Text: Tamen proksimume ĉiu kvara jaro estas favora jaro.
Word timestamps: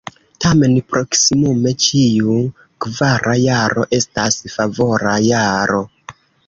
Tamen 0.43 0.71
proksimume 0.93 1.73
ĉiu 1.85 2.39
kvara 2.87 3.37
jaro 3.43 3.87
estas 4.01 4.43
favora 4.57 5.19
jaro. 5.33 5.89